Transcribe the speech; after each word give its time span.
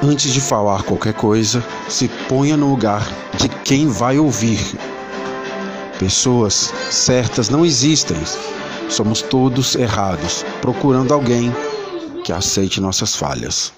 Antes 0.00 0.32
de 0.32 0.40
falar 0.40 0.84
qualquer 0.84 1.12
coisa, 1.12 1.64
se 1.88 2.06
ponha 2.28 2.56
no 2.56 2.70
lugar 2.70 3.04
de 3.36 3.48
quem 3.48 3.88
vai 3.88 4.16
ouvir. 4.16 4.60
Pessoas 5.98 6.72
certas 6.88 7.48
não 7.48 7.66
existem. 7.66 8.16
Somos 8.88 9.22
todos 9.22 9.74
errados, 9.74 10.44
procurando 10.60 11.12
alguém 11.12 11.52
que 12.22 12.32
aceite 12.32 12.80
nossas 12.80 13.16
falhas. 13.16 13.72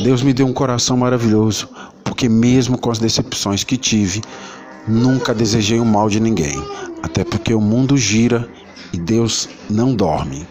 Deus 0.00 0.22
me 0.22 0.34
deu 0.34 0.46
um 0.46 0.52
coração 0.52 0.98
maravilhoso, 0.98 1.66
porque 2.04 2.28
mesmo 2.28 2.76
com 2.76 2.90
as 2.90 2.98
decepções 2.98 3.64
que 3.64 3.78
tive, 3.78 4.20
nunca 4.86 5.34
desejei 5.34 5.80
o 5.80 5.86
mal 5.86 6.10
de 6.10 6.20
ninguém, 6.20 6.62
até 7.02 7.24
porque 7.24 7.54
o 7.54 7.60
mundo 7.60 7.96
gira 7.96 8.46
e 8.92 8.98
Deus 8.98 9.48
não 9.70 9.94
dorme. 9.94 10.46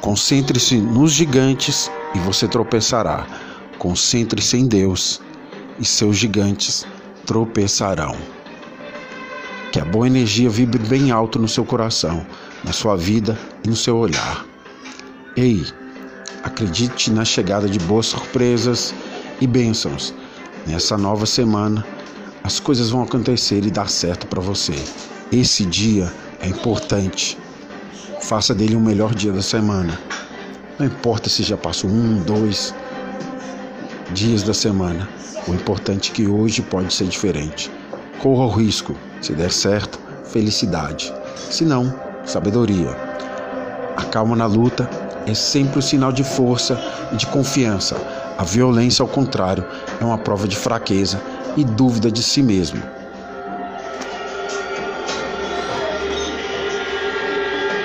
Concentre-se 0.00 0.76
nos 0.76 1.12
gigantes 1.12 1.90
e 2.14 2.18
você 2.20 2.46
tropeçará. 2.46 3.26
Concentre-se 3.78 4.56
em 4.56 4.66
Deus 4.66 5.20
e 5.78 5.84
seus 5.84 6.16
gigantes 6.16 6.86
tropeçarão. 7.26 8.16
Que 9.72 9.80
a 9.80 9.84
boa 9.84 10.06
energia 10.06 10.48
vibre 10.48 10.78
bem 10.78 11.10
alto 11.10 11.38
no 11.38 11.48
seu 11.48 11.64
coração, 11.64 12.26
na 12.64 12.72
sua 12.72 12.96
vida 12.96 13.38
e 13.64 13.68
no 13.68 13.76
seu 13.76 13.96
olhar. 13.96 14.46
Ei, 15.36 15.64
acredite 16.42 17.10
na 17.10 17.24
chegada 17.24 17.68
de 17.68 17.78
boas 17.80 18.06
surpresas 18.06 18.94
e 19.40 19.46
bênçãos. 19.46 20.14
Nessa 20.66 20.96
nova 20.96 21.26
semana, 21.26 21.86
as 22.42 22.58
coisas 22.58 22.90
vão 22.90 23.02
acontecer 23.02 23.64
e 23.64 23.70
dar 23.70 23.90
certo 23.90 24.26
para 24.26 24.40
você. 24.40 24.74
Esse 25.30 25.64
dia 25.64 26.12
é 26.40 26.48
importante. 26.48 27.36
Faça 28.20 28.54
dele 28.54 28.74
o 28.74 28.80
melhor 28.80 29.14
dia 29.14 29.32
da 29.32 29.42
semana. 29.42 29.98
Não 30.78 30.86
importa 30.86 31.30
se 31.30 31.42
já 31.42 31.56
passou 31.56 31.88
um, 31.88 32.20
dois 32.22 32.74
dias 34.12 34.42
da 34.42 34.52
semana. 34.52 35.08
O 35.46 35.54
importante 35.54 36.10
é 36.10 36.14
que 36.14 36.26
hoje 36.26 36.60
pode 36.60 36.92
ser 36.92 37.06
diferente. 37.06 37.70
Corra 38.20 38.44
o 38.44 38.50
risco. 38.50 38.94
Se 39.20 39.32
der 39.32 39.52
certo, 39.52 39.98
felicidade. 40.24 41.12
Se 41.50 41.64
não, 41.64 41.94
sabedoria. 42.24 42.90
A 43.96 44.04
calma 44.04 44.36
na 44.36 44.46
luta 44.46 44.88
é 45.26 45.34
sempre 45.34 45.78
um 45.78 45.82
sinal 45.82 46.12
de 46.12 46.24
força 46.24 46.78
e 47.12 47.16
de 47.16 47.26
confiança. 47.26 47.96
A 48.36 48.44
violência, 48.44 49.02
ao 49.02 49.08
contrário, 49.08 49.64
é 50.00 50.04
uma 50.04 50.18
prova 50.18 50.46
de 50.46 50.56
fraqueza 50.56 51.20
e 51.56 51.64
dúvida 51.64 52.10
de 52.10 52.22
si 52.22 52.42
mesmo. 52.42 52.97